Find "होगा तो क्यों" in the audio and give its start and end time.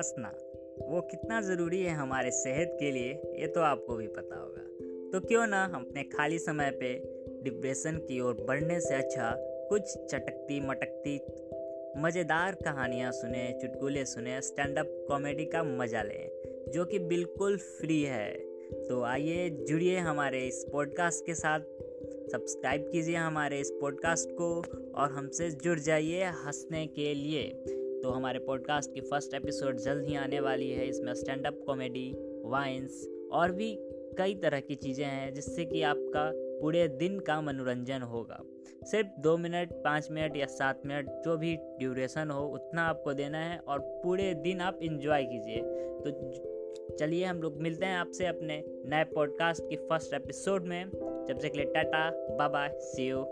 4.36-5.46